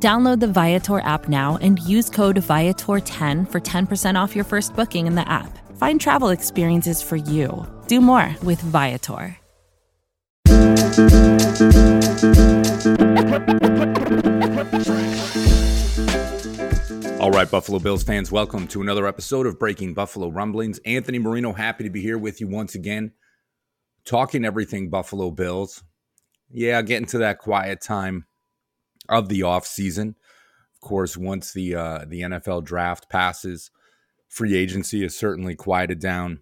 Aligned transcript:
Download 0.00 0.38
the 0.38 0.46
Viator 0.46 1.00
app 1.00 1.28
now 1.28 1.58
and 1.60 1.80
use 1.80 2.08
code 2.08 2.36
Viator10 2.36 3.50
for 3.50 3.60
10% 3.60 4.14
off 4.14 4.36
your 4.36 4.44
first 4.44 4.76
booking 4.76 5.08
in 5.08 5.16
the 5.16 5.28
app. 5.28 5.58
Find 5.76 6.00
travel 6.00 6.28
experiences 6.28 7.02
for 7.02 7.16
you. 7.16 7.66
Do 7.88 8.00
more 8.00 8.32
with 8.44 8.60
Viator. 8.60 9.36
All 17.20 17.32
right, 17.32 17.50
Buffalo 17.50 17.80
Bills 17.80 18.04
fans, 18.04 18.30
welcome 18.30 18.68
to 18.68 18.80
another 18.80 19.08
episode 19.08 19.48
of 19.48 19.58
Breaking 19.58 19.94
Buffalo 19.94 20.28
Rumblings. 20.28 20.78
Anthony 20.86 21.18
Marino, 21.18 21.52
happy 21.52 21.82
to 21.82 21.90
be 21.90 22.00
here 22.00 22.18
with 22.18 22.40
you 22.40 22.46
once 22.46 22.76
again, 22.76 23.10
talking 24.04 24.44
everything 24.44 24.90
Buffalo 24.90 25.32
Bills. 25.32 25.82
Yeah, 26.50 26.80
getting 26.82 27.06
to 27.08 27.18
that 27.18 27.40
quiet 27.40 27.80
time 27.80 28.26
of 29.08 29.28
the 29.28 29.42
off 29.42 29.66
season. 29.66 30.16
Of 30.74 30.80
course, 30.88 31.16
once 31.16 31.52
the 31.52 31.74
uh, 31.74 32.04
the 32.06 32.22
NFL 32.22 32.64
draft 32.64 33.08
passes, 33.08 33.70
free 34.28 34.56
agency 34.56 35.04
is 35.04 35.16
certainly 35.16 35.54
quieted 35.54 35.98
down. 35.98 36.40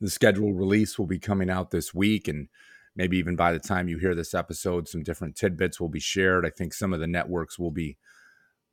The 0.00 0.10
schedule 0.10 0.52
release 0.52 0.98
will 0.98 1.06
be 1.06 1.18
coming 1.18 1.48
out 1.48 1.70
this 1.70 1.94
week, 1.94 2.28
and 2.28 2.48
maybe 2.94 3.18
even 3.18 3.36
by 3.36 3.52
the 3.52 3.58
time 3.58 3.88
you 3.88 3.98
hear 3.98 4.14
this 4.14 4.34
episode, 4.34 4.88
some 4.88 5.02
different 5.02 5.36
tidbits 5.36 5.80
will 5.80 5.88
be 5.88 6.00
shared. 6.00 6.44
I 6.44 6.50
think 6.50 6.74
some 6.74 6.92
of 6.92 7.00
the 7.00 7.06
networks 7.06 7.58
will 7.58 7.70
be 7.70 7.96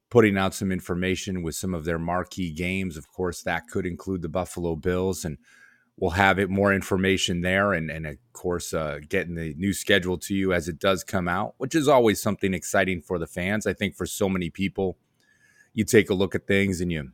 putting 0.09 0.37
out 0.37 0.53
some 0.53 0.71
information 0.71 1.41
with 1.43 1.55
some 1.55 1.73
of 1.73 1.85
their 1.85 1.99
marquee 1.99 2.51
games. 2.51 2.97
Of 2.97 3.07
course, 3.07 3.41
that 3.43 3.67
could 3.67 3.85
include 3.85 4.21
the 4.21 4.29
Buffalo 4.29 4.75
Bills 4.75 5.25
and 5.25 5.37
we'll 5.97 6.11
have 6.11 6.39
it 6.39 6.49
more 6.49 6.73
information 6.73 7.41
there 7.41 7.73
and, 7.73 7.89
and 7.91 8.07
of 8.07 8.17
course 8.33 8.73
uh, 8.73 8.99
getting 9.07 9.35
the 9.35 9.53
new 9.55 9.73
schedule 9.73 10.17
to 10.17 10.33
you 10.33 10.51
as 10.53 10.67
it 10.67 10.79
does 10.79 11.03
come 11.03 11.27
out 11.27 11.53
which 11.57 11.75
is 11.75 11.87
always 11.87 12.21
something 12.21 12.53
exciting 12.53 13.01
for 13.01 13.19
the 13.19 13.27
fans. 13.27 13.67
I 13.67 13.73
think 13.73 13.95
for 13.95 14.05
so 14.05 14.27
many 14.27 14.49
people 14.49 14.97
you 15.73 15.83
take 15.83 16.09
a 16.09 16.15
look 16.15 16.35
at 16.35 16.47
things 16.47 16.81
and 16.81 16.91
you 16.91 17.11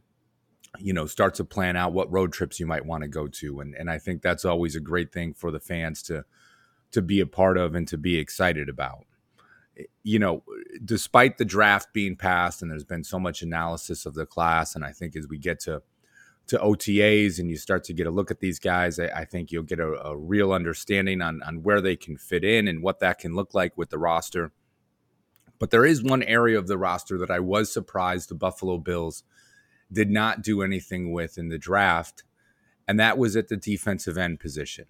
you 0.78 0.94
know 0.94 1.08
start 1.08 1.34
to 1.34 1.44
plan 1.44 1.76
out 1.76 1.94
what 1.94 2.12
road 2.12 2.32
trips 2.32 2.60
you 2.60 2.68
might 2.68 2.86
want 2.86 3.02
to 3.02 3.08
go 3.08 3.28
to 3.28 3.60
and, 3.60 3.74
and 3.74 3.90
i 3.90 3.98
think 3.98 4.22
that's 4.22 4.46
always 4.46 4.76
a 4.76 4.80
great 4.80 5.12
thing 5.12 5.34
for 5.34 5.50
the 5.50 5.60
fans 5.60 6.04
to 6.04 6.24
to 6.92 7.02
be 7.02 7.20
a 7.20 7.26
part 7.26 7.58
of 7.58 7.76
and 7.76 7.88
to 7.88 7.98
be 7.98 8.18
excited 8.18 8.70
about. 8.70 9.06
You 10.04 10.20
know 10.20 10.44
despite 10.84 11.38
the 11.38 11.46
draft 11.46 11.94
being 11.94 12.18
passed 12.18 12.62
and 12.62 12.70
there's 12.70 12.84
been 12.84 13.04
so 13.04 13.18
much 13.18 13.42
analysis 13.42 14.06
of 14.06 14.14
the 14.14 14.26
class 14.26 14.76
and 14.76 14.84
i 14.84 14.92
think 14.92 15.16
as 15.16 15.28
we 15.30 15.38
get 15.38 15.58
to 15.62 15.82
to 16.50 16.58
OTAs 16.58 17.40
and 17.40 17.50
you 17.50 17.58
start 17.58 17.84
to 17.86 17.94
get 17.94 18.08
a 18.08 18.12
look 18.12 18.32
at 18.32 18.40
these 18.40 18.60
guys, 18.60 19.00
I, 19.00 19.06
I 19.08 19.26
think 19.26 19.52
you'll 19.52 19.64
get 19.64 19.80
a, 19.80 19.94
a, 20.06 20.18
real 20.18 20.52
understanding 20.52 21.22
on, 21.22 21.42
on 21.44 21.64
where 21.64 21.82
they 21.82 21.96
can 21.96 22.18
fit 22.18 22.44
in 22.44 22.68
and 22.68 22.84
what 22.84 23.00
that 23.00 23.20
can 23.20 23.36
look 23.36 23.54
like 23.54 23.78
with 23.78 23.90
the 23.90 23.98
roster. 23.98 24.52
But 25.60 25.72
there 25.72 25.86
is 25.86 26.04
one 26.04 26.24
area 26.24 26.58
of 26.58 26.68
the 26.68 26.78
roster 26.78 27.18
that 27.18 27.32
I 27.32 27.40
was 27.40 27.72
surprised 27.72 28.30
the 28.30 28.36
Buffalo 28.36 28.78
Bills 28.78 29.24
did 29.92 30.10
not 30.10 30.42
do 30.42 30.62
anything 30.62 31.12
with 31.12 31.38
in 31.38 31.50
the 31.50 31.58
draft, 31.58 32.24
and 32.88 33.00
that 33.00 33.18
was 33.18 33.36
at 33.36 33.48
the 33.48 33.58
defensive 33.58 34.18
end 34.18 34.40
position. 34.40 34.86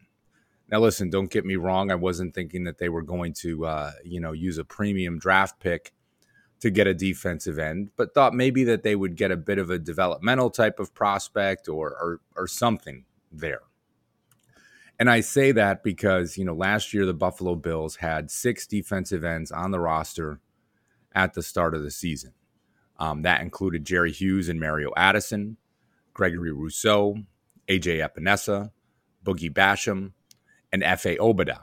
Now, 0.70 0.80
listen, 0.80 1.10
don't 1.10 1.32
get 1.32 1.46
me 1.46 1.56
wrong. 1.56 1.90
I 1.90 1.96
wasn't 1.96 2.36
thinking 2.36 2.66
that 2.66 2.78
they 2.78 2.90
were 2.90 3.02
going 3.02 3.34
to, 3.40 3.66
uh, 3.66 3.92
you 4.04 4.20
know, 4.20 4.34
use 4.34 4.58
a 4.58 4.64
premium 4.64 5.18
draft 5.18 5.60
pick 5.60 5.94
to 6.60 6.70
get 6.70 6.88
a 6.88 6.94
defensive 6.94 7.58
end, 7.58 7.90
but 7.96 8.14
thought 8.14 8.34
maybe 8.34 8.64
that 8.66 8.84
they 8.84 8.96
would 8.96 9.16
get 9.16 9.32
a 9.32 9.38
bit 9.38 9.58
of 9.58 9.70
a 9.70 9.80
developmental 9.80 10.50
type 10.50 10.80
of 10.80 10.94
prospect 10.94 11.68
or 11.70 11.90
or, 11.92 12.22
or 12.36 12.48
something 12.48 13.06
there. 13.32 13.62
And 15.00 15.10
I 15.10 15.22
say 15.22 15.54
that 15.54 15.82
because, 15.82 16.38
you 16.38 16.44
know, 16.44 16.54
last 16.54 16.94
year 16.94 17.06
the 17.06 17.14
Buffalo 17.14 17.56
Bills 17.56 17.96
had 17.96 18.30
six 18.30 18.68
defensive 18.68 19.24
ends 19.24 19.50
on 19.50 19.72
the 19.72 19.80
roster 19.80 20.42
at 21.16 21.34
the 21.34 21.42
start 21.42 21.74
of 21.74 21.84
the 21.84 21.92
season. 21.92 22.34
Um, 22.98 23.22
that 23.22 23.40
included 23.40 23.86
Jerry 23.86 24.12
Hughes 24.12 24.50
and 24.50 24.60
Mario 24.60 24.92
Addison, 24.98 25.56
Gregory 26.14 26.52
Rousseau, 26.52 27.16
AJ 27.70 28.06
Epenesa, 28.06 28.72
Boogie 29.24 29.54
Basham, 29.54 30.12
and 30.74 30.84
Efe 30.84 31.18
Obada. 31.18 31.62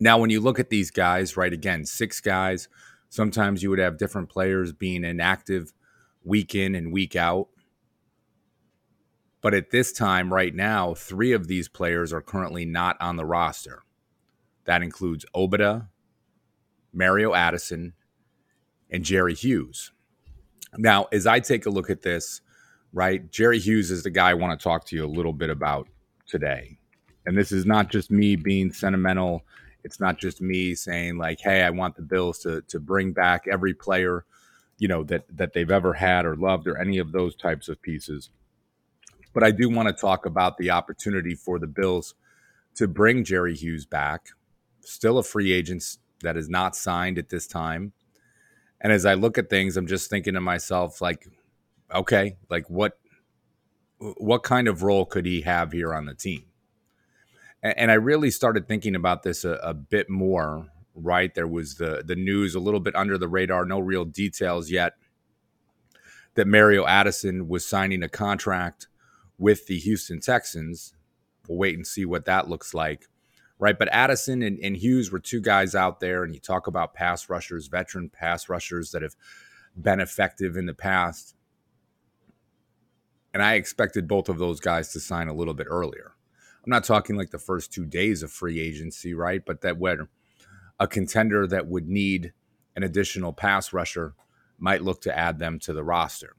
Now, 0.00 0.18
when 0.18 0.30
you 0.30 0.40
look 0.40 0.58
at 0.58 0.70
these 0.70 0.90
guys, 0.90 1.36
right, 1.36 1.52
again, 1.52 1.84
six 1.84 2.20
guys 2.20 2.68
Sometimes 3.08 3.62
you 3.62 3.70
would 3.70 3.78
have 3.78 3.98
different 3.98 4.28
players 4.28 4.72
being 4.72 5.04
inactive 5.04 5.72
week 6.24 6.54
in 6.54 6.74
and 6.74 6.92
week 6.92 7.16
out. 7.16 7.48
But 9.40 9.54
at 9.54 9.70
this 9.70 9.92
time, 9.92 10.32
right 10.32 10.54
now, 10.54 10.94
three 10.94 11.32
of 11.32 11.46
these 11.46 11.68
players 11.68 12.12
are 12.12 12.20
currently 12.20 12.64
not 12.64 12.96
on 13.00 13.16
the 13.16 13.24
roster. 13.24 13.82
That 14.64 14.82
includes 14.82 15.24
Obada, 15.34 15.88
Mario 16.92 17.34
Addison, 17.34 17.94
and 18.90 19.04
Jerry 19.04 19.34
Hughes. 19.34 19.92
Now, 20.76 21.06
as 21.12 21.26
I 21.26 21.40
take 21.40 21.66
a 21.66 21.70
look 21.70 21.88
at 21.88 22.02
this, 22.02 22.42
right, 22.92 23.30
Jerry 23.30 23.58
Hughes 23.58 23.90
is 23.90 24.02
the 24.02 24.10
guy 24.10 24.30
I 24.30 24.34
want 24.34 24.58
to 24.58 24.62
talk 24.62 24.84
to 24.86 24.96
you 24.96 25.04
a 25.04 25.06
little 25.06 25.32
bit 25.32 25.50
about 25.50 25.88
today. 26.26 26.78
And 27.24 27.36
this 27.36 27.52
is 27.52 27.64
not 27.64 27.90
just 27.90 28.10
me 28.10 28.36
being 28.36 28.72
sentimental 28.72 29.44
it's 29.84 30.00
not 30.00 30.18
just 30.18 30.40
me 30.40 30.74
saying 30.74 31.18
like, 31.18 31.40
"Hey, 31.40 31.62
I 31.62 31.70
want 31.70 31.96
the 31.96 32.02
Bills 32.02 32.38
to 32.40 32.62
to 32.62 32.80
bring 32.80 33.12
back 33.12 33.46
every 33.50 33.74
player, 33.74 34.24
you 34.78 34.88
know, 34.88 35.04
that 35.04 35.24
that 35.36 35.52
they've 35.52 35.70
ever 35.70 35.94
had 35.94 36.26
or 36.26 36.36
loved 36.36 36.66
or 36.66 36.78
any 36.78 36.98
of 36.98 37.12
those 37.12 37.36
types 37.36 37.68
of 37.68 37.80
pieces." 37.82 38.30
But 39.34 39.44
I 39.44 39.50
do 39.50 39.68
want 39.68 39.88
to 39.88 39.94
talk 39.94 40.26
about 40.26 40.58
the 40.58 40.70
opportunity 40.70 41.34
for 41.34 41.58
the 41.58 41.66
Bills 41.66 42.14
to 42.74 42.88
bring 42.88 43.24
Jerry 43.24 43.54
Hughes 43.54 43.86
back, 43.86 44.28
still 44.80 45.18
a 45.18 45.22
free 45.22 45.52
agent 45.52 45.98
that 46.22 46.36
is 46.36 46.48
not 46.48 46.76
signed 46.76 47.18
at 47.18 47.28
this 47.28 47.46
time. 47.46 47.92
And 48.80 48.92
as 48.92 49.04
I 49.04 49.14
look 49.14 49.38
at 49.38 49.50
things, 49.50 49.76
I'm 49.76 49.86
just 49.86 50.10
thinking 50.10 50.34
to 50.34 50.40
myself 50.40 51.00
like, 51.00 51.26
okay, 51.94 52.36
like 52.48 52.68
what 52.70 52.98
what 53.98 54.44
kind 54.44 54.68
of 54.68 54.82
role 54.82 55.04
could 55.04 55.26
he 55.26 55.40
have 55.40 55.72
here 55.72 55.92
on 55.92 56.06
the 56.06 56.14
team? 56.14 56.44
And 57.62 57.90
I 57.90 57.94
really 57.94 58.30
started 58.30 58.68
thinking 58.68 58.94
about 58.94 59.22
this 59.22 59.44
a, 59.44 59.52
a, 59.62 59.74
bit 59.74 60.08
more. 60.08 60.68
Right, 60.94 61.32
there 61.32 61.46
was 61.46 61.76
the 61.76 62.02
the 62.04 62.16
news 62.16 62.56
a 62.56 62.60
little 62.60 62.80
bit 62.80 62.96
under 62.96 63.16
the 63.18 63.28
radar, 63.28 63.64
no 63.64 63.78
real 63.78 64.04
details 64.04 64.68
yet. 64.68 64.94
That 66.34 66.48
Mario 66.48 66.86
Addison 66.86 67.46
was 67.46 67.64
signing 67.64 68.02
a 68.02 68.08
contract 68.08 68.88
with 69.38 69.66
the 69.66 69.78
Houston 69.78 70.20
Texans. 70.20 70.94
We'll 71.46 71.58
wait 71.58 71.76
and 71.76 71.86
see 71.86 72.04
what 72.04 72.24
that 72.24 72.48
looks 72.48 72.74
like. 72.74 73.06
Right, 73.60 73.78
but 73.78 73.88
Addison 73.92 74.42
and, 74.42 74.58
and 74.60 74.76
Hughes 74.76 75.10
were 75.10 75.18
two 75.18 75.40
guys 75.40 75.74
out 75.74 76.00
there, 76.00 76.22
and 76.22 76.34
you 76.34 76.40
talk 76.40 76.66
about 76.66 76.94
pass 76.94 77.28
rushers, 77.28 77.66
veteran 77.66 78.08
pass 78.08 78.48
rushers 78.48 78.90
that 78.92 79.02
have 79.02 79.16
been 79.76 80.00
effective 80.00 80.56
in 80.56 80.66
the 80.66 80.74
past. 80.74 81.34
And 83.32 83.42
I 83.42 83.54
expected 83.54 84.08
both 84.08 84.28
of 84.28 84.38
those 84.38 84.60
guys 84.60 84.92
to 84.92 85.00
sign 85.00 85.28
a 85.28 85.34
little 85.34 85.54
bit 85.54 85.66
earlier. 85.68 86.14
I'm 86.68 86.72
not 86.72 86.84
talking 86.84 87.16
like 87.16 87.30
the 87.30 87.38
first 87.38 87.72
two 87.72 87.86
days 87.86 88.22
of 88.22 88.30
free 88.30 88.60
agency, 88.60 89.14
right? 89.14 89.42
But 89.42 89.62
that 89.62 89.78
when 89.78 90.06
a 90.78 90.86
contender 90.86 91.46
that 91.46 91.66
would 91.66 91.88
need 91.88 92.34
an 92.76 92.82
additional 92.82 93.32
pass 93.32 93.72
rusher 93.72 94.12
might 94.58 94.82
look 94.82 95.00
to 95.00 95.18
add 95.18 95.38
them 95.38 95.58
to 95.60 95.72
the 95.72 95.82
roster. 95.82 96.36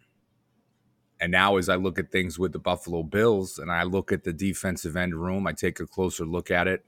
And 1.20 1.32
now, 1.32 1.58
as 1.58 1.68
I 1.68 1.78
look 1.78 1.98
at 1.98 2.12
things 2.12 2.38
with 2.38 2.54
the 2.54 2.60
Buffalo 2.60 3.02
Bills 3.02 3.58
and 3.58 3.72
I 3.72 3.82
look 3.82 4.12
at 4.12 4.24
the 4.24 4.32
defensive 4.32 4.96
end 4.96 5.16
room, 5.16 5.48
I 5.48 5.54
take 5.54 5.80
a 5.80 5.88
closer 5.88 6.26
look 6.26 6.52
at 6.52 6.68
it. 6.68 6.86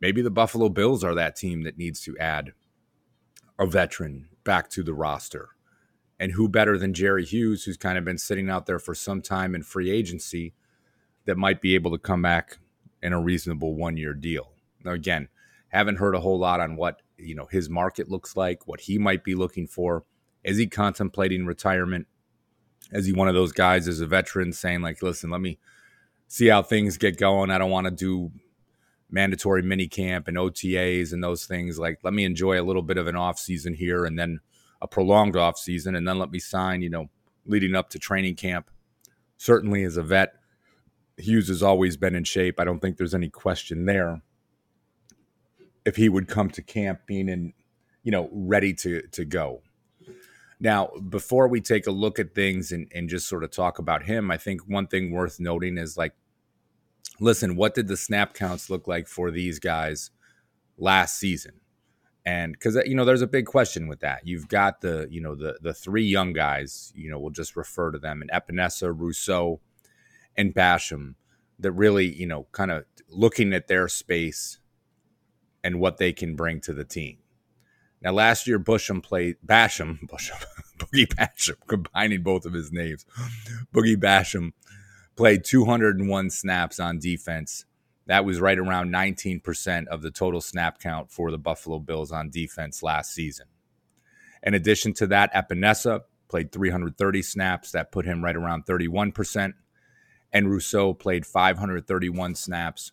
Maybe 0.00 0.22
the 0.22 0.30
Buffalo 0.30 0.68
Bills 0.68 1.02
are 1.02 1.16
that 1.16 1.34
team 1.34 1.64
that 1.64 1.76
needs 1.76 2.00
to 2.02 2.16
add 2.18 2.52
a 3.58 3.66
veteran 3.66 4.28
back 4.44 4.70
to 4.70 4.84
the 4.84 4.94
roster. 4.94 5.48
And 6.20 6.30
who 6.30 6.48
better 6.48 6.78
than 6.78 6.94
Jerry 6.94 7.24
Hughes, 7.24 7.64
who's 7.64 7.76
kind 7.76 7.98
of 7.98 8.04
been 8.04 8.16
sitting 8.16 8.48
out 8.48 8.66
there 8.66 8.78
for 8.78 8.94
some 8.94 9.22
time 9.22 9.56
in 9.56 9.64
free 9.64 9.90
agency, 9.90 10.54
that 11.24 11.36
might 11.36 11.60
be 11.60 11.74
able 11.74 11.90
to 11.92 11.98
come 11.98 12.22
back 12.22 12.58
in 13.02 13.12
a 13.12 13.20
reasonable 13.20 13.74
one 13.74 13.96
year 13.96 14.14
deal. 14.14 14.52
Now, 14.84 14.92
again, 14.92 15.28
haven't 15.68 15.96
heard 15.96 16.14
a 16.14 16.20
whole 16.20 16.38
lot 16.38 16.60
on 16.60 16.76
what 16.76 17.02
you 17.16 17.34
know 17.34 17.46
his 17.50 17.68
market 17.68 18.10
looks 18.10 18.36
like, 18.36 18.66
what 18.66 18.80
he 18.80 18.98
might 18.98 19.24
be 19.24 19.34
looking 19.34 19.66
for. 19.66 20.04
Is 20.44 20.58
he 20.58 20.66
contemplating 20.66 21.46
retirement? 21.46 22.06
Is 22.90 23.06
he 23.06 23.12
one 23.12 23.28
of 23.28 23.34
those 23.34 23.52
guys 23.52 23.88
as 23.88 24.00
a 24.00 24.06
veteran 24.06 24.52
saying 24.52 24.82
like, 24.82 25.02
"Listen, 25.02 25.30
let 25.30 25.40
me 25.40 25.58
see 26.28 26.48
how 26.48 26.62
things 26.62 26.96
get 26.96 27.18
going. 27.18 27.50
I 27.50 27.58
don't 27.58 27.70
want 27.70 27.86
to 27.86 27.90
do 27.90 28.32
mandatory 29.10 29.62
mini 29.62 29.86
camp 29.86 30.26
and 30.26 30.38
OTAs 30.38 31.12
and 31.12 31.22
those 31.22 31.44
things. 31.44 31.78
Like, 31.78 31.98
let 32.02 32.14
me 32.14 32.24
enjoy 32.24 32.60
a 32.60 32.64
little 32.64 32.82
bit 32.82 32.96
of 32.96 33.06
an 33.06 33.14
off 33.14 33.38
season 33.38 33.74
here 33.74 34.06
and 34.06 34.18
then 34.18 34.40
a 34.80 34.88
prolonged 34.88 35.36
off 35.36 35.58
season, 35.58 35.94
and 35.94 36.08
then 36.08 36.18
let 36.18 36.30
me 36.30 36.40
sign, 36.40 36.82
you 36.82 36.90
know, 36.90 37.08
leading 37.44 37.76
up 37.76 37.90
to 37.90 37.98
training 37.98 38.34
camp. 38.34 38.70
Certainly, 39.36 39.84
as 39.84 39.96
a 39.96 40.02
vet, 40.02 40.34
Hughes 41.16 41.48
has 41.48 41.62
always 41.62 41.96
been 41.96 42.14
in 42.14 42.24
shape. 42.24 42.58
I 42.58 42.64
don't 42.64 42.80
think 42.80 42.96
there's 42.96 43.14
any 43.14 43.28
question 43.28 43.86
there. 43.86 44.22
If 45.84 45.96
he 45.96 46.08
would 46.08 46.28
come 46.28 46.48
to 46.50 46.62
camp 46.62 47.00
being 47.06 47.28
in, 47.28 47.52
you 48.02 48.12
know, 48.12 48.28
ready 48.32 48.72
to 48.74 49.02
to 49.02 49.24
go. 49.24 49.62
Now, 50.60 50.90
before 51.08 51.48
we 51.48 51.60
take 51.60 51.88
a 51.88 51.90
look 51.90 52.20
at 52.20 52.36
things 52.36 52.70
and, 52.70 52.86
and 52.94 53.08
just 53.08 53.28
sort 53.28 53.42
of 53.42 53.50
talk 53.50 53.80
about 53.80 54.04
him, 54.04 54.30
I 54.30 54.36
think 54.36 54.60
one 54.68 54.86
thing 54.86 55.10
worth 55.10 55.40
noting 55.40 55.76
is 55.76 55.96
like, 55.96 56.12
listen, 57.18 57.56
what 57.56 57.74
did 57.74 57.88
the 57.88 57.96
snap 57.96 58.32
counts 58.32 58.70
look 58.70 58.86
like 58.86 59.08
for 59.08 59.32
these 59.32 59.58
guys 59.58 60.12
last 60.78 61.18
season? 61.18 61.54
And 62.24 62.52
because 62.52 62.76
you 62.86 62.94
know, 62.94 63.04
there's 63.04 63.22
a 63.22 63.26
big 63.26 63.46
question 63.46 63.88
with 63.88 64.00
that. 64.00 64.24
You've 64.24 64.46
got 64.46 64.80
the 64.80 65.08
you 65.10 65.20
know 65.20 65.34
the 65.34 65.58
the 65.60 65.74
three 65.74 66.04
young 66.04 66.32
guys. 66.32 66.92
You 66.94 67.10
know, 67.10 67.18
we'll 67.18 67.30
just 67.30 67.56
refer 67.56 67.90
to 67.90 67.98
them 67.98 68.22
in 68.22 68.28
Epenesa, 68.28 68.94
Rousseau, 68.96 69.60
and 70.36 70.54
Basham. 70.54 71.14
That 71.58 71.72
really 71.72 72.12
you 72.12 72.26
know 72.26 72.48
kind 72.52 72.70
of 72.70 72.84
looking 73.08 73.52
at 73.52 73.68
their 73.68 73.88
space 73.88 74.58
and 75.62 75.78
what 75.78 75.98
they 75.98 76.12
can 76.12 76.34
bring 76.34 76.60
to 76.62 76.72
the 76.72 76.84
team. 76.84 77.18
Now, 78.02 78.12
last 78.12 78.48
year, 78.48 78.58
Busham 78.58 79.02
played 79.02 79.36
Basham, 79.46 80.00
Busham, 80.08 80.42
Boogie 80.76 81.06
Basham, 81.06 81.54
combining 81.66 82.22
both 82.22 82.44
of 82.44 82.52
his 82.52 82.72
names. 82.72 83.06
Boogie 83.72 83.96
Basham 83.96 84.52
played 85.14 85.44
201 85.44 86.30
snaps 86.30 86.80
on 86.80 86.98
defense. 86.98 87.64
That 88.06 88.24
was 88.24 88.40
right 88.40 88.58
around 88.58 88.92
19% 88.92 89.86
of 89.86 90.02
the 90.02 90.10
total 90.10 90.40
snap 90.40 90.80
count 90.80 91.12
for 91.12 91.30
the 91.30 91.38
Buffalo 91.38 91.78
Bills 91.78 92.10
on 92.10 92.30
defense 92.30 92.82
last 92.82 93.12
season. 93.12 93.46
In 94.42 94.54
addition 94.54 94.92
to 94.94 95.06
that, 95.06 95.32
Epenesa 95.32 96.00
played 96.28 96.50
330 96.50 97.22
snaps. 97.22 97.70
That 97.70 97.92
put 97.92 98.04
him 98.04 98.24
right 98.24 98.34
around 98.34 98.66
31%. 98.66 99.52
And 100.32 100.50
Rousseau 100.50 100.94
played 100.94 101.26
531 101.26 102.34
snaps, 102.34 102.92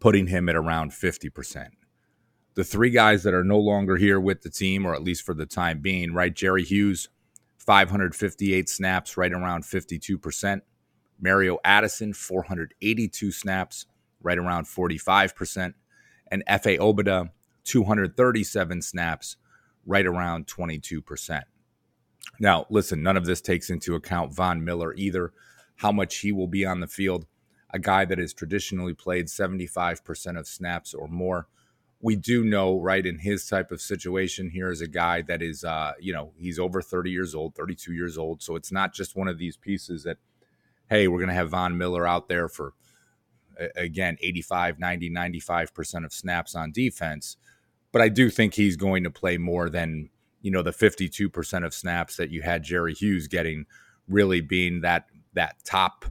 putting 0.00 0.28
him 0.28 0.48
at 0.48 0.56
around 0.56 0.92
50% 0.92 1.68
the 2.58 2.64
three 2.64 2.90
guys 2.90 3.22
that 3.22 3.34
are 3.34 3.44
no 3.44 3.56
longer 3.56 3.96
here 3.96 4.18
with 4.18 4.42
the 4.42 4.50
team, 4.50 4.84
or 4.84 4.92
at 4.92 5.04
least 5.04 5.22
for 5.22 5.32
the 5.32 5.46
time 5.46 5.78
being, 5.78 6.12
right? 6.12 6.34
Jerry 6.34 6.64
Hughes, 6.64 7.08
558 7.56 8.68
snaps, 8.68 9.16
right 9.16 9.32
around 9.32 9.62
52%. 9.62 10.62
Mario 11.20 11.58
Addison, 11.64 12.12
482 12.12 13.30
snaps, 13.30 13.86
right 14.20 14.38
around 14.38 14.64
45%. 14.66 15.74
And 16.32 16.44
Efe 16.46 16.80
Obada, 16.80 17.30
237 17.62 18.82
snaps, 18.82 19.36
right 19.86 20.04
around 20.04 20.48
22%. 20.48 21.42
Now, 22.40 22.66
listen, 22.70 23.04
none 23.04 23.16
of 23.16 23.24
this 23.24 23.40
takes 23.40 23.70
into 23.70 23.94
account 23.94 24.34
Von 24.34 24.64
Miller 24.64 24.92
either, 24.94 25.32
how 25.78 25.90
much 25.90 26.18
he 26.18 26.30
will 26.30 26.46
be 26.46 26.64
on 26.64 26.80
the 26.80 26.86
field. 26.86 27.26
A 27.70 27.78
guy 27.78 28.04
that 28.04 28.18
has 28.18 28.32
traditionally 28.32 28.94
played 28.94 29.26
75% 29.26 30.38
of 30.38 30.46
snaps 30.46 30.94
or 30.94 31.08
more 31.08 31.48
we 32.00 32.14
do 32.14 32.44
know, 32.44 32.78
right, 32.78 33.04
in 33.04 33.18
his 33.18 33.48
type 33.48 33.72
of 33.72 33.80
situation, 33.80 34.50
here 34.50 34.70
is 34.70 34.80
a 34.80 34.86
guy 34.86 35.22
that 35.22 35.42
is, 35.42 35.64
uh, 35.64 35.92
you 35.98 36.12
know, 36.12 36.32
he's 36.36 36.58
over 36.58 36.80
30 36.80 37.10
years 37.10 37.34
old, 37.34 37.54
32 37.56 37.92
years 37.92 38.16
old. 38.16 38.40
So 38.42 38.54
it's 38.54 38.70
not 38.70 38.94
just 38.94 39.16
one 39.16 39.26
of 39.26 39.38
these 39.38 39.56
pieces 39.56 40.04
that, 40.04 40.18
hey, 40.88 41.08
we're 41.08 41.18
going 41.18 41.28
to 41.28 41.34
have 41.34 41.50
Von 41.50 41.76
Miller 41.76 42.06
out 42.06 42.28
there 42.28 42.48
for, 42.48 42.74
again, 43.74 44.16
85, 44.22 44.78
90, 44.78 45.10
95% 45.10 46.04
of 46.04 46.12
snaps 46.12 46.54
on 46.54 46.70
defense. 46.70 47.36
But 47.90 48.02
I 48.02 48.08
do 48.08 48.30
think 48.30 48.54
he's 48.54 48.76
going 48.76 49.02
to 49.02 49.10
play 49.10 49.36
more 49.36 49.68
than, 49.68 50.10
you 50.40 50.52
know, 50.52 50.62
the 50.62 50.70
52% 50.70 51.66
of 51.66 51.74
snaps 51.74 52.16
that 52.16 52.30
you 52.30 52.42
had 52.42 52.62
Jerry 52.62 52.94
Hughes 52.94 53.26
getting, 53.26 53.66
really 54.06 54.40
being 54.40 54.82
that, 54.82 55.06
that 55.38 55.56
top, 55.64 56.04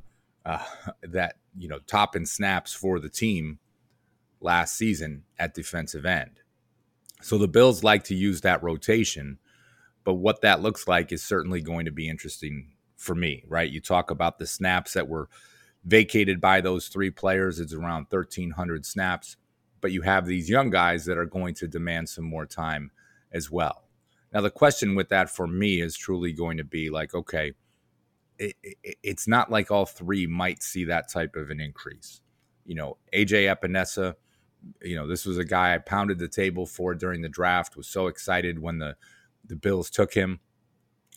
uh, 0.45 0.63
that, 1.03 1.35
you 1.57 1.67
know, 1.67 1.79
top 1.85 2.15
in 2.15 2.25
snaps 2.25 2.73
for 2.73 2.99
the 2.99 3.09
team 3.09 3.59
last 4.39 4.75
season 4.75 5.23
at 5.37 5.53
defensive 5.53 6.05
end. 6.05 6.39
So 7.21 7.37
the 7.37 7.47
Bills 7.47 7.83
like 7.83 8.03
to 8.05 8.15
use 8.15 8.41
that 8.41 8.63
rotation, 8.63 9.39
but 10.03 10.15
what 10.15 10.41
that 10.41 10.61
looks 10.61 10.87
like 10.87 11.11
is 11.11 11.23
certainly 11.23 11.61
going 11.61 11.85
to 11.85 11.91
be 11.91 12.07
interesting 12.07 12.71
for 12.95 13.15
me, 13.15 13.43
right? 13.47 13.69
You 13.69 13.81
talk 13.81 14.11
about 14.11 14.37
the 14.37 14.47
snaps 14.47 14.93
that 14.93 15.07
were 15.07 15.27
vacated 15.83 16.39
by 16.39 16.61
those 16.61 16.87
three 16.87 17.09
players, 17.09 17.59
it's 17.59 17.73
around 17.73 18.07
1,300 18.09 18.85
snaps, 18.85 19.35
but 19.81 19.91
you 19.91 20.03
have 20.03 20.25
these 20.25 20.49
young 20.49 20.69
guys 20.69 21.05
that 21.05 21.17
are 21.17 21.25
going 21.25 21.53
to 21.55 21.67
demand 21.67 22.09
some 22.09 22.25
more 22.25 22.45
time 22.45 22.91
as 23.31 23.51
well. 23.51 23.83
Now, 24.33 24.41
the 24.41 24.51
question 24.51 24.95
with 24.95 25.09
that 25.09 25.29
for 25.29 25.47
me 25.47 25.81
is 25.81 25.97
truly 25.97 26.33
going 26.33 26.57
to 26.57 26.63
be 26.63 26.89
like, 26.89 27.13
okay, 27.13 27.53
it, 28.39 28.55
it, 28.63 28.97
it's 29.03 29.27
not 29.27 29.51
like 29.51 29.71
all 29.71 29.85
three 29.85 30.27
might 30.27 30.63
see 30.63 30.85
that 30.85 31.09
type 31.09 31.35
of 31.35 31.49
an 31.49 31.59
increase. 31.59 32.21
You 32.65 32.75
know, 32.75 32.97
AJ 33.13 33.55
Epenesa 33.55 34.15
you 34.81 34.95
know, 34.95 35.07
this 35.07 35.25
was 35.25 35.37
a 35.37 35.45
guy 35.45 35.73
I 35.73 35.77
pounded 35.77 36.19
the 36.19 36.27
table 36.27 36.65
for 36.65 36.95
during 36.95 37.21
the 37.21 37.29
draft. 37.29 37.75
Was 37.75 37.87
so 37.87 38.07
excited 38.07 38.59
when 38.59 38.79
the 38.79 38.95
the 39.45 39.55
Bills 39.55 39.89
took 39.89 40.13
him. 40.13 40.39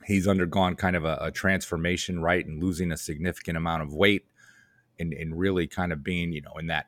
He's 0.07 0.29
undergone 0.29 0.77
kind 0.77 0.97
of 0.97 1.05
a, 1.05 1.19
a 1.21 1.31
transformation, 1.31 2.23
right, 2.23 2.45
and 2.45 2.63
losing 2.63 2.93
a 2.93 2.97
significant 2.97 3.57
amount 3.57 3.83
of 3.83 3.93
weight, 3.93 4.27
and 4.99 5.13
and 5.13 5.39
really 5.39 5.67
kind 5.67 5.93
of 5.93 6.03
being, 6.03 6.33
you 6.33 6.43
know, 6.43 6.55
in 6.59 6.67
that 6.69 6.87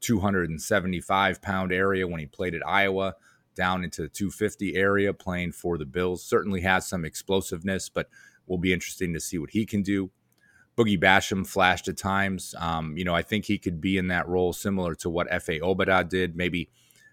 275 0.00 1.42
pound 1.42 1.72
area 1.72 2.06
when 2.06 2.20
he 2.20 2.26
played 2.26 2.54
at 2.54 2.66
Iowa, 2.66 3.14
down 3.54 3.84
into 3.84 4.02
the 4.02 4.08
250 4.08 4.76
area 4.76 5.12
playing 5.14 5.52
for 5.52 5.78
the 5.78 5.86
Bills. 5.86 6.24
Certainly 6.24 6.62
has 6.62 6.86
some 6.86 7.04
explosiveness, 7.04 7.88
but 7.88 8.08
will 8.52 8.58
be 8.58 8.72
interesting 8.72 9.14
to 9.14 9.20
see 9.20 9.38
what 9.38 9.50
he 9.50 9.64
can 9.64 9.82
do. 9.82 10.10
Boogie 10.76 11.00
Basham 11.00 11.46
flashed 11.46 11.88
at 11.88 11.96
times. 11.96 12.54
Um, 12.58 12.98
you 12.98 13.04
know, 13.04 13.14
I 13.14 13.22
think 13.22 13.46
he 13.46 13.56
could 13.56 13.80
be 13.80 13.96
in 13.96 14.08
that 14.08 14.28
role 14.28 14.52
similar 14.52 14.94
to 14.96 15.08
what 15.08 15.28
Efe 15.30 15.60
Obada 15.60 16.06
did. 16.06 16.36
Maybe, 16.36 16.68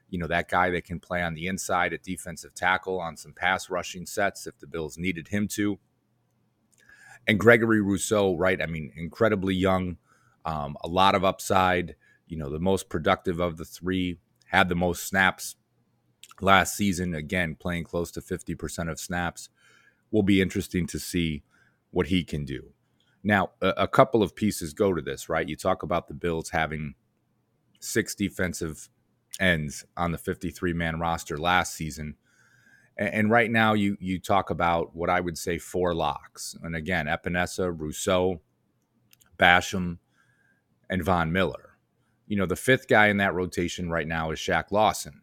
you 0.09 0.19
know, 0.19 0.27
that 0.27 0.49
guy 0.49 0.69
that 0.71 0.83
can 0.83 0.99
play 0.99 1.21
on 1.21 1.33
the 1.33 1.47
inside 1.47 1.93
at 1.93 2.03
defensive 2.03 2.53
tackle 2.53 2.99
on 2.99 3.15
some 3.15 3.31
pass 3.33 3.69
rushing 3.69 4.05
sets 4.05 4.47
if 4.47 4.59
the 4.59 4.67
Bills 4.67 4.97
needed 4.97 5.29
him 5.29 5.47
to. 5.49 5.79
And 7.25 7.39
Gregory 7.39 7.81
Rousseau, 7.81 8.35
right? 8.35 8.61
I 8.61 8.65
mean, 8.65 8.91
incredibly 8.97 9.55
young, 9.55 9.97
um, 10.45 10.75
a 10.83 10.89
lot 10.89 11.15
of 11.15 11.23
upside. 11.23 11.95
You 12.27 12.37
know, 12.37 12.49
the 12.49 12.59
most 12.59 12.89
productive 12.89 13.39
of 13.39 13.55
the 13.55 13.65
three, 13.65 14.19
had 14.47 14.67
the 14.67 14.75
most 14.75 15.03
snaps 15.03 15.55
last 16.41 16.75
season. 16.75 17.13
Again, 17.15 17.55
playing 17.55 17.85
close 17.85 18.11
to 18.11 18.21
50% 18.21 18.91
of 18.91 18.99
snaps. 18.99 19.49
Will 20.11 20.23
be 20.23 20.41
interesting 20.41 20.87
to 20.87 20.99
see 20.99 21.43
what 21.91 22.07
he 22.07 22.23
can 22.23 22.45
do. 22.45 22.71
Now, 23.23 23.51
a, 23.61 23.69
a 23.77 23.87
couple 23.87 24.23
of 24.23 24.35
pieces 24.35 24.73
go 24.73 24.93
to 24.93 25.01
this, 25.01 25.29
right? 25.29 25.47
You 25.47 25.55
talk 25.55 25.83
about 25.83 26.07
the 26.07 26.13
Bills 26.13 26.49
having 26.49 26.95
six 27.79 28.15
defensive 28.15 28.89
ends 29.39 29.85
on 29.97 30.11
the 30.11 30.17
53 30.17 30.73
man 30.73 30.99
roster 30.99 31.37
last 31.37 31.73
season. 31.73 32.15
And, 32.97 33.13
and, 33.13 33.31
right 33.31 33.49
now, 33.49 33.73
you 33.73 33.97
you 33.99 34.19
talk 34.19 34.49
about 34.49 34.95
what 34.95 35.09
I 35.09 35.19
would 35.19 35.37
say 35.37 35.57
four 35.57 35.93
locks. 35.93 36.55
And 36.61 36.75
again, 36.75 37.07
Epenesa, 37.07 37.73
Rousseau, 37.77 38.41
Basham, 39.37 39.99
and 40.89 41.03
Von 41.03 41.31
Miller. 41.31 41.77
You 42.27 42.37
know, 42.37 42.45
the 42.45 42.55
fifth 42.55 42.87
guy 42.87 43.07
in 43.07 43.17
that 43.17 43.33
rotation 43.33 43.89
right 43.89 44.07
now 44.07 44.31
is 44.31 44.39
Shaq 44.39 44.71
Lawson. 44.71 45.21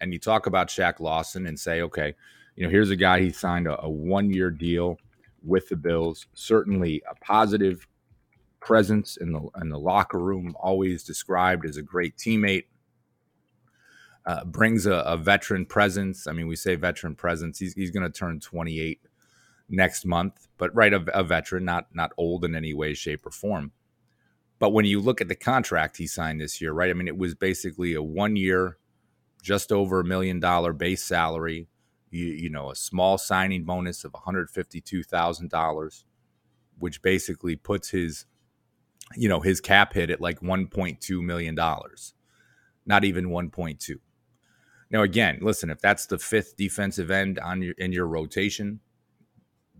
And 0.00 0.12
you 0.12 0.18
talk 0.18 0.46
about 0.46 0.68
Shaq 0.68 1.00
Lawson 1.00 1.46
and 1.46 1.58
say, 1.58 1.80
okay, 1.82 2.14
you 2.56 2.64
know, 2.64 2.70
here's 2.70 2.90
a 2.90 2.96
guy 2.96 3.20
he 3.20 3.32
signed 3.32 3.66
a, 3.66 3.80
a 3.82 3.88
one 3.88 4.30
year 4.30 4.50
deal 4.50 4.98
with 5.44 5.68
the 5.68 5.76
Bills. 5.76 6.26
Certainly 6.34 7.02
a 7.10 7.14
positive 7.24 7.86
presence 8.60 9.16
in 9.16 9.32
the 9.32 9.40
in 9.60 9.68
the 9.68 9.78
locker 9.78 10.18
room, 10.18 10.54
always 10.60 11.02
described 11.02 11.64
as 11.66 11.76
a 11.76 11.82
great 11.82 12.16
teammate. 12.16 12.64
Uh, 14.24 14.44
brings 14.44 14.86
a, 14.86 14.92
a, 14.92 15.16
veteran 15.16 15.66
presence. 15.66 16.28
I 16.28 16.32
mean, 16.32 16.46
we 16.46 16.54
say 16.54 16.76
veteran 16.76 17.16
presence. 17.16 17.58
He's 17.58 17.74
he's 17.74 17.90
going 17.90 18.04
to 18.04 18.18
turn 18.18 18.38
28 18.38 19.00
next 19.68 20.04
month, 20.04 20.46
but 20.58 20.72
right, 20.76 20.92
a, 20.92 21.04
a 21.12 21.24
veteran, 21.24 21.64
not 21.64 21.88
not 21.92 22.12
old 22.16 22.44
in 22.44 22.54
any 22.54 22.72
way, 22.72 22.94
shape, 22.94 23.26
or 23.26 23.30
form. 23.30 23.72
But 24.60 24.70
when 24.70 24.84
you 24.84 25.00
look 25.00 25.20
at 25.20 25.26
the 25.26 25.34
contract 25.34 25.96
he 25.96 26.06
signed 26.06 26.40
this 26.40 26.60
year, 26.60 26.72
right? 26.72 26.90
I 26.90 26.92
mean, 26.92 27.08
it 27.08 27.16
was 27.16 27.34
basically 27.34 27.94
a 27.94 28.02
one 28.02 28.36
year, 28.36 28.78
just 29.42 29.72
over 29.72 29.98
a 29.98 30.04
million 30.04 30.38
dollar 30.38 30.72
base 30.72 31.02
salary 31.02 31.66
you, 32.12 32.26
you 32.26 32.50
know, 32.50 32.70
a 32.70 32.76
small 32.76 33.18
signing 33.18 33.64
bonus 33.64 34.04
of 34.04 34.12
$152,000, 34.12 36.04
which 36.78 37.02
basically 37.02 37.56
puts 37.56 37.90
his, 37.90 38.26
you 39.16 39.28
know, 39.28 39.40
his 39.40 39.60
cap 39.60 39.94
hit 39.94 40.10
at 40.10 40.20
like 40.20 40.40
$1.2 40.40 41.22
million, 41.22 41.54
not 42.86 43.04
even 43.04 43.26
1.2. 43.26 43.96
Now, 44.90 45.02
again, 45.02 45.38
listen, 45.40 45.70
if 45.70 45.80
that's 45.80 46.06
the 46.06 46.18
fifth 46.18 46.56
defensive 46.56 47.10
end 47.10 47.38
on 47.38 47.62
your 47.62 47.74
in 47.78 47.92
your 47.92 48.06
rotation, 48.06 48.80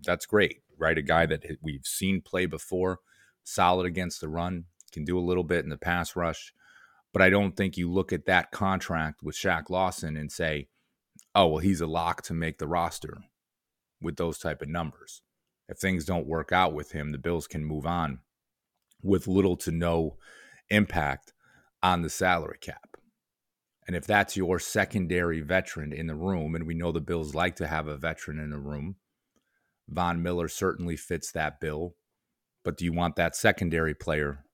that's 0.03 0.25
great, 0.25 0.63
right? 0.77 0.97
A 0.97 1.03
guy 1.03 1.27
that 1.27 1.43
we've 1.61 1.85
seen 1.85 2.19
play 2.19 2.47
before, 2.47 2.99
solid 3.43 3.85
against 3.85 4.21
the 4.21 4.27
run, 4.27 4.65
can 4.91 5.05
do 5.05 5.19
a 5.19 5.21
little 5.21 5.43
bit 5.43 5.63
in 5.63 5.69
the 5.69 5.77
pass 5.77 6.15
rush. 6.15 6.51
But 7.11 7.21
I 7.21 7.29
don't 7.29 7.55
think 7.55 7.77
you 7.77 7.91
look 7.91 8.11
at 8.11 8.25
that 8.25 8.49
contract 8.49 9.21
with 9.21 9.35
Shaq 9.35 9.69
Lawson 9.69 10.17
and 10.17 10.31
say, 10.31 10.67
oh 11.35 11.47
well 11.47 11.57
he's 11.59 11.81
a 11.81 11.87
lock 11.87 12.21
to 12.21 12.33
make 12.33 12.57
the 12.59 12.67
roster 12.67 13.17
with 14.01 14.17
those 14.17 14.37
type 14.37 14.61
of 14.61 14.69
numbers 14.69 15.21
if 15.67 15.77
things 15.77 16.05
don't 16.05 16.27
work 16.27 16.51
out 16.51 16.73
with 16.73 16.91
him, 16.91 17.11
the 17.11 17.17
Bills 17.17 17.47
can 17.47 17.63
move 17.63 17.85
on 17.85 18.19
with 19.01 19.27
little 19.27 19.57
to 19.57 19.71
no 19.71 20.17
impact 20.69 21.33
on 21.81 22.01
the 22.01 22.09
salary 22.09 22.57
cap. 22.59 22.97
And 23.85 23.95
if 23.95 24.05
that's 24.05 24.37
your 24.37 24.59
secondary 24.59 25.41
veteran 25.41 25.91
in 25.91 26.07
the 26.07 26.15
room, 26.15 26.55
and 26.55 26.65
we 26.65 26.73
know 26.73 26.91
the 26.91 27.01
Bills 27.01 27.35
like 27.35 27.55
to 27.57 27.67
have 27.67 27.87
a 27.87 27.97
veteran 27.97 28.39
in 28.39 28.49
the 28.49 28.59
room, 28.59 28.95
Von 29.89 30.21
Miller 30.21 30.47
certainly 30.47 30.95
fits 30.95 31.31
that 31.31 31.59
bill. 31.59 31.95
But 32.63 32.77
do 32.77 32.85
you 32.85 32.93
want 32.93 33.17
that 33.17 33.35
secondary 33.35 33.93
player 33.93 34.45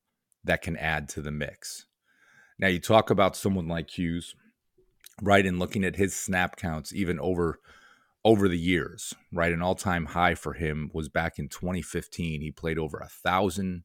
that 0.43 0.63
can 0.63 0.75
add 0.77 1.09
to 1.09 1.21
the 1.21 1.31
mix? 1.31 1.85
Now, 2.57 2.67
you 2.67 2.79
talk 2.79 3.11
about 3.11 3.35
someone 3.35 3.67
like 3.67 3.97
Hughes, 3.97 4.35
right? 5.21 5.45
And 5.45 5.59
looking 5.59 5.83
at 5.83 5.95
his 5.95 6.15
snap 6.15 6.55
counts, 6.55 6.93
even 6.93 7.19
over 7.19 7.59
over 8.25 8.49
the 8.49 8.57
years, 8.57 9.13
right? 9.31 9.53
An 9.53 9.61
all 9.61 9.75
time 9.75 10.07
high 10.07 10.35
for 10.35 10.53
him 10.53 10.91
was 10.93 11.09
back 11.09 11.39
in 11.39 11.47
2015. 11.47 12.41
He 12.41 12.51
played 12.51 12.77
over 12.77 12.97
a 12.97 13.07
thousand 13.07 13.83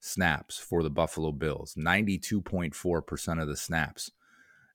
snaps 0.00 0.58
for 0.58 0.82
the 0.82 0.90
Buffalo 0.90 1.32
Bills, 1.32 1.74
92.4% 1.78 3.42
of 3.42 3.48
the 3.48 3.56
snaps 3.56 4.10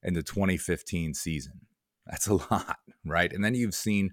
in 0.03 0.13
the 0.13 0.23
2015 0.23 1.13
season. 1.13 1.61
That's 2.05 2.27
a 2.27 2.33
lot, 2.51 2.77
right? 3.05 3.31
And 3.31 3.43
then 3.43 3.55
you've 3.55 3.75
seen, 3.75 4.11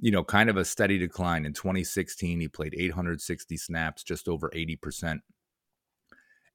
you 0.00 0.10
know, 0.10 0.24
kind 0.24 0.50
of 0.50 0.56
a 0.56 0.64
steady 0.64 0.98
decline. 0.98 1.46
In 1.46 1.52
2016, 1.52 2.40
he 2.40 2.48
played 2.48 2.74
860 2.76 3.56
snaps, 3.56 4.02
just 4.02 4.28
over 4.28 4.50
80%. 4.50 5.20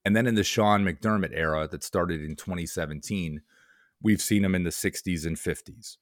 And 0.05 0.15
then 0.15 0.27
in 0.27 0.35
the 0.35 0.43
Sean 0.43 0.85
McDermott 0.85 1.31
era 1.33 1.67
that 1.69 1.83
started 1.83 2.21
in 2.21 2.35
2017, 2.35 3.41
we've 4.01 4.21
seen 4.21 4.45
him 4.45 4.55
in 4.55 4.63
the 4.63 4.69
60s 4.69 5.25
and 5.25 5.37
50s, 5.37 5.97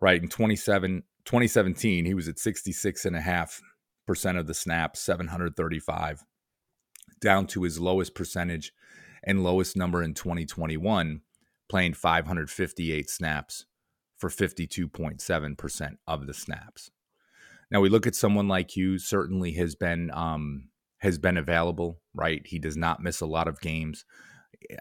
right? 0.00 0.22
In 0.22 0.28
27, 0.28 1.02
2017, 1.24 2.04
he 2.04 2.14
was 2.14 2.28
at 2.28 2.36
66.5% 2.36 4.38
of 4.38 4.46
the 4.46 4.54
snaps, 4.54 5.00
735, 5.00 6.24
down 7.20 7.46
to 7.48 7.62
his 7.62 7.80
lowest 7.80 8.14
percentage 8.14 8.72
and 9.24 9.44
lowest 9.44 9.76
number 9.76 10.02
in 10.02 10.14
2021, 10.14 11.20
playing 11.68 11.94
558 11.94 13.08
snaps 13.08 13.66
for 14.18 14.28
52.7% 14.28 15.96
of 16.06 16.26
the 16.26 16.34
snaps. 16.34 16.90
Now 17.70 17.80
we 17.80 17.88
look 17.88 18.06
at 18.06 18.14
someone 18.14 18.48
like 18.48 18.76
you, 18.76 18.98
certainly 18.98 19.52
has 19.52 19.74
been 19.74 20.10
um, 20.12 20.68
has 20.98 21.18
been 21.18 21.36
available, 21.36 22.00
right? 22.14 22.42
He 22.46 22.58
does 22.58 22.76
not 22.76 23.02
miss 23.02 23.20
a 23.20 23.26
lot 23.26 23.48
of 23.48 23.60
games. 23.60 24.04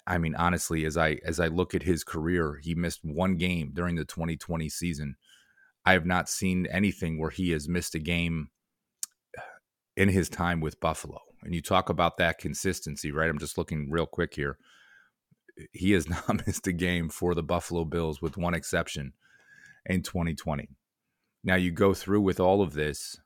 I 0.07 0.17
mean, 0.17 0.35
honestly, 0.35 0.85
as 0.85 0.97
I 0.97 1.19
as 1.25 1.39
I 1.39 1.47
look 1.47 1.73
at 1.75 1.83
his 1.83 2.03
career, 2.03 2.59
he 2.61 2.75
missed 2.75 3.01
one 3.03 3.37
game 3.37 3.71
during 3.73 3.95
the 3.95 4.05
2020 4.05 4.69
season 4.69 5.15
I 5.85 5.93
have 5.93 6.05
not 6.05 6.29
seen 6.29 6.67
anything 6.67 7.19
where 7.19 7.31
he 7.31 7.51
has 7.51 7.67
missed 7.67 7.95
a 7.95 7.99
game 7.99 8.49
in 9.97 10.09
his 10.09 10.29
time 10.29 10.61
with 10.61 10.79
Buffalo. 10.79 11.19
And 11.43 11.55
you 11.55 11.61
talk 11.61 11.89
about 11.89 12.17
that 12.17 12.37
consistency, 12.37 13.11
right? 13.11 13.29
I'm 13.29 13.39
just 13.39 13.57
looking 13.57 13.89
real 13.89 14.05
quick 14.05 14.35
here. 14.35 14.57
He 15.71 15.91
has 15.91 16.07
not 16.27 16.45
missed 16.45 16.67
a 16.67 16.73
game 16.73 17.09
for 17.09 17.33
the 17.33 17.43
Buffalo 17.43 17.83
Bills, 17.83 18.21
with 18.21 18.37
one 18.37 18.53
exception 18.53 19.13
in 19.85 20.03
2020. 20.03 20.69
Now, 21.43 21.55
you 21.55 21.71
go 21.71 21.93
through 21.95 22.21
with 22.21 22.39
all 22.39 22.61
of 22.61 22.73
this 22.73 23.17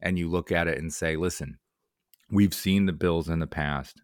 and 0.00 0.18
you 0.18 0.30
look 0.30 0.50
at 0.50 0.68
it 0.68 0.78
and 0.78 0.92
say, 0.92 1.16
listen, 1.16 1.58
we've 2.30 2.54
seen 2.54 2.86
the 2.86 2.92
Bills 2.94 3.28
in 3.28 3.40
the 3.40 3.46
past 3.46 4.00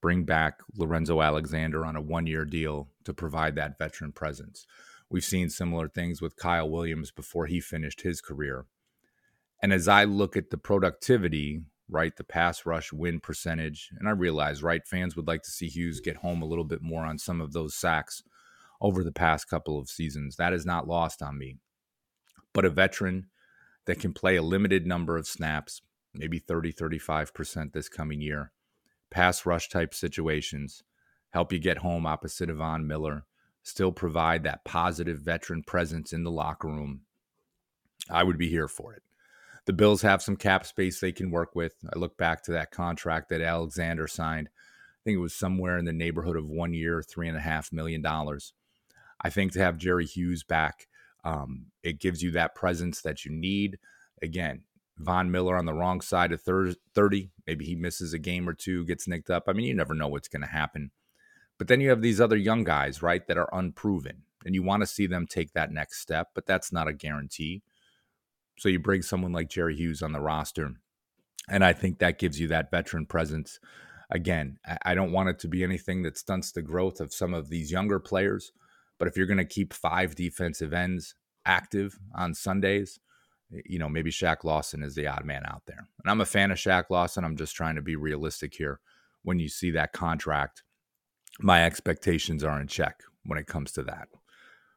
bring 0.00 0.24
back 0.24 0.60
Lorenzo 0.76 1.20
Alexander 1.20 1.84
on 1.84 1.96
a 1.96 2.00
one 2.00 2.26
year 2.26 2.44
deal 2.44 2.88
to 3.04 3.12
provide 3.12 3.54
that 3.56 3.78
veteran 3.78 4.12
presence. 4.12 4.66
We've 5.10 5.24
seen 5.24 5.50
similar 5.50 5.88
things 5.88 6.22
with 6.22 6.36
Kyle 6.36 6.70
Williams 6.70 7.10
before 7.10 7.46
he 7.46 7.60
finished 7.60 8.02
his 8.02 8.20
career. 8.20 8.66
And 9.62 9.72
as 9.72 9.88
I 9.88 10.04
look 10.04 10.36
at 10.36 10.50
the 10.50 10.56
productivity, 10.56 11.62
right, 11.88 12.16
the 12.16 12.24
pass 12.24 12.64
rush 12.64 12.92
win 12.92 13.20
percentage, 13.20 13.90
and 13.98 14.08
I 14.08 14.12
realize, 14.12 14.62
right, 14.62 14.86
fans 14.86 15.16
would 15.16 15.26
like 15.26 15.42
to 15.42 15.50
see 15.50 15.66
Hughes 15.66 16.00
get 16.00 16.18
home 16.18 16.40
a 16.40 16.46
little 16.46 16.64
bit 16.64 16.80
more 16.80 17.04
on 17.04 17.18
some 17.18 17.40
of 17.40 17.52
those 17.52 17.74
sacks 17.74 18.22
over 18.80 19.04
the 19.04 19.12
past 19.12 19.48
couple 19.50 19.78
of 19.78 19.88
seasons. 19.88 20.36
That 20.36 20.52
is 20.52 20.64
not 20.64 20.88
lost 20.88 21.22
on 21.22 21.36
me. 21.36 21.56
But 22.54 22.64
a 22.64 22.70
veteran 22.70 23.26
that 23.86 24.00
can 24.00 24.12
play 24.12 24.36
a 24.36 24.42
limited 24.42 24.86
number 24.86 25.16
of 25.16 25.26
snaps, 25.26 25.82
maybe 26.14 26.38
30, 26.38 26.72
35% 26.72 27.72
this 27.72 27.88
coming 27.88 28.20
year, 28.20 28.52
pass 29.10 29.44
rush 29.46 29.68
type 29.68 29.94
situations, 29.94 30.82
help 31.30 31.52
you 31.52 31.58
get 31.58 31.78
home 31.78 32.06
opposite 32.06 32.50
of 32.50 32.58
Von 32.58 32.86
Miller, 32.86 33.24
still 33.62 33.92
provide 33.92 34.42
that 34.44 34.64
positive 34.64 35.18
veteran 35.20 35.62
presence 35.62 36.12
in 36.12 36.24
the 36.24 36.30
locker 36.30 36.68
room, 36.68 37.02
I 38.08 38.22
would 38.22 38.38
be 38.38 38.48
here 38.48 38.68
for 38.68 38.94
it. 38.94 39.02
The 39.66 39.72
Bills 39.72 40.02
have 40.02 40.22
some 40.22 40.36
cap 40.36 40.64
space 40.66 40.98
they 40.98 41.12
can 41.12 41.30
work 41.30 41.54
with. 41.54 41.74
I 41.94 41.98
look 41.98 42.16
back 42.16 42.42
to 42.44 42.52
that 42.52 42.70
contract 42.70 43.28
that 43.28 43.40
Alexander 43.40 44.08
signed. 44.08 44.48
I 44.48 45.00
think 45.04 45.16
it 45.16 45.20
was 45.20 45.34
somewhere 45.34 45.78
in 45.78 45.84
the 45.84 45.92
neighborhood 45.92 46.36
of 46.36 46.48
one 46.48 46.72
year, 46.72 47.02
three 47.02 47.28
and 47.28 47.36
a 47.36 47.40
half 47.40 47.72
million 47.72 48.02
dollars. 48.02 48.52
I 49.20 49.30
think 49.30 49.52
to 49.52 49.60
have 49.60 49.76
Jerry 49.76 50.06
Hughes 50.06 50.42
back, 50.42 50.88
um, 51.24 51.66
it 51.82 52.00
gives 52.00 52.22
you 52.22 52.30
that 52.32 52.54
presence 52.54 53.02
that 53.02 53.24
you 53.24 53.32
need. 53.32 53.78
Again, 54.22 54.62
Von 55.00 55.30
Miller 55.30 55.56
on 55.56 55.64
the 55.64 55.74
wrong 55.74 56.00
side 56.00 56.30
of 56.30 56.42
30. 56.42 57.30
Maybe 57.46 57.64
he 57.64 57.74
misses 57.74 58.12
a 58.12 58.18
game 58.18 58.48
or 58.48 58.54
two, 58.54 58.84
gets 58.84 59.08
nicked 59.08 59.30
up. 59.30 59.44
I 59.48 59.52
mean, 59.52 59.66
you 59.66 59.74
never 59.74 59.94
know 59.94 60.08
what's 60.08 60.28
going 60.28 60.42
to 60.42 60.48
happen. 60.48 60.90
But 61.58 61.68
then 61.68 61.80
you 61.80 61.90
have 61.90 62.02
these 62.02 62.20
other 62.20 62.36
young 62.36 62.64
guys, 62.64 63.02
right, 63.02 63.26
that 63.26 63.36
are 63.36 63.48
unproven, 63.52 64.22
and 64.44 64.54
you 64.54 64.62
want 64.62 64.82
to 64.82 64.86
see 64.86 65.06
them 65.06 65.26
take 65.26 65.52
that 65.52 65.72
next 65.72 66.00
step, 66.00 66.28
but 66.34 66.46
that's 66.46 66.72
not 66.72 66.88
a 66.88 66.92
guarantee. 66.94 67.62
So 68.58 68.68
you 68.68 68.78
bring 68.78 69.02
someone 69.02 69.32
like 69.32 69.50
Jerry 69.50 69.76
Hughes 69.76 70.02
on 70.02 70.12
the 70.12 70.20
roster, 70.20 70.72
and 71.48 71.64
I 71.64 71.72
think 71.72 71.98
that 71.98 72.18
gives 72.18 72.40
you 72.40 72.48
that 72.48 72.70
veteran 72.70 73.06
presence. 73.06 73.60
Again, 74.10 74.58
I 74.84 74.94
don't 74.94 75.12
want 75.12 75.28
it 75.28 75.38
to 75.40 75.48
be 75.48 75.62
anything 75.62 76.02
that 76.02 76.18
stunts 76.18 76.50
the 76.50 76.62
growth 76.62 77.00
of 77.00 77.12
some 77.12 77.34
of 77.34 77.48
these 77.48 77.70
younger 77.70 78.00
players, 78.00 78.52
but 78.98 79.06
if 79.06 79.16
you're 79.16 79.26
going 79.26 79.36
to 79.36 79.44
keep 79.44 79.72
five 79.72 80.14
defensive 80.14 80.72
ends 80.72 81.14
active 81.44 81.98
on 82.14 82.34
Sundays, 82.34 83.00
you 83.66 83.78
know, 83.78 83.88
maybe 83.88 84.10
Shaq 84.10 84.44
Lawson 84.44 84.82
is 84.82 84.94
the 84.94 85.06
odd 85.06 85.24
man 85.24 85.42
out 85.46 85.62
there. 85.66 85.88
And 86.02 86.10
I'm 86.10 86.20
a 86.20 86.26
fan 86.26 86.50
of 86.50 86.58
Shaq 86.58 86.84
Lawson. 86.90 87.24
I'm 87.24 87.36
just 87.36 87.56
trying 87.56 87.76
to 87.76 87.82
be 87.82 87.96
realistic 87.96 88.54
here 88.54 88.80
when 89.22 89.38
you 89.38 89.48
see 89.48 89.70
that 89.72 89.92
contract 89.92 90.62
my 91.38 91.64
expectations 91.64 92.44
are 92.44 92.60
in 92.60 92.66
check 92.66 93.02
when 93.24 93.38
it 93.38 93.46
comes 93.46 93.72
to 93.72 93.82
that. 93.84 94.08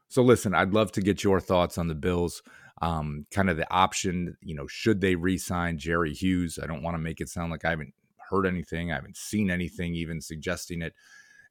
So, 0.08 0.22
listen, 0.22 0.54
I'd 0.54 0.72
love 0.72 0.92
to 0.92 1.00
get 1.00 1.24
your 1.24 1.40
thoughts 1.40 1.78
on 1.78 1.88
the 1.88 1.94
Bills. 1.94 2.42
Um, 2.82 3.26
kind 3.30 3.50
of 3.50 3.56
the 3.56 3.72
option, 3.72 4.36
you 4.40 4.54
know, 4.54 4.66
should 4.66 5.00
they 5.00 5.14
re 5.14 5.38
sign 5.38 5.78
Jerry 5.78 6.12
Hughes? 6.12 6.58
I 6.62 6.66
don't 6.66 6.82
want 6.82 6.94
to 6.94 7.02
make 7.02 7.20
it 7.20 7.28
sound 7.28 7.50
like 7.50 7.64
I 7.64 7.70
haven't 7.70 7.94
heard 8.30 8.46
anything, 8.46 8.90
I 8.90 8.96
haven't 8.96 9.16
seen 9.16 9.50
anything 9.50 9.94
even 9.94 10.20
suggesting 10.20 10.82
it. 10.82 10.94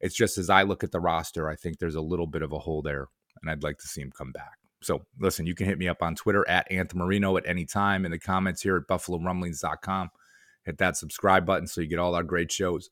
It's 0.01 0.15
just 0.15 0.37
as 0.37 0.49
I 0.49 0.63
look 0.63 0.83
at 0.83 0.91
the 0.91 0.99
roster, 0.99 1.49
I 1.49 1.55
think 1.55 1.79
there's 1.79 1.95
a 1.95 2.01
little 2.01 2.27
bit 2.27 2.41
of 2.41 2.51
a 2.51 2.59
hole 2.59 2.81
there, 2.81 3.07
and 3.41 3.49
I'd 3.49 3.63
like 3.63 3.77
to 3.79 3.87
see 3.87 4.01
him 4.01 4.11
come 4.11 4.31
back. 4.31 4.57
So, 4.83 5.05
listen, 5.19 5.45
you 5.45 5.55
can 5.55 5.65
hit 5.65 5.77
me 5.77 5.87
up 5.87 6.01
on 6.01 6.15
Twitter 6.15 6.47
at 6.47 6.71
Anthony 6.71 6.99
Marino 6.99 7.37
at 7.37 7.47
any 7.47 7.65
time 7.65 8.05
in 8.05 8.11
the 8.11 8.19
comments 8.19 8.61
here 8.61 8.77
at 8.77 8.87
BuffaloRumblings.com. 8.87 10.09
Hit 10.65 10.77
that 10.77 10.97
subscribe 10.97 11.45
button 11.45 11.67
so 11.67 11.81
you 11.81 11.87
get 11.87 11.99
all 11.99 12.15
our 12.15 12.23
great 12.23 12.51
shows. 12.51 12.89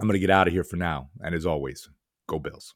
I'm 0.00 0.06
going 0.06 0.14
to 0.14 0.20
get 0.20 0.30
out 0.30 0.46
of 0.46 0.52
here 0.52 0.64
for 0.64 0.76
now. 0.76 1.10
And 1.20 1.34
as 1.34 1.46
always, 1.46 1.88
go 2.26 2.38
Bills. 2.38 2.74